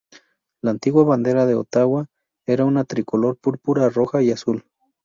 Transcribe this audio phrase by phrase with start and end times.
[0.63, 2.07] La antigua bandera de Ottawa
[2.47, 4.65] era una tricolor púrpura, roja y azul.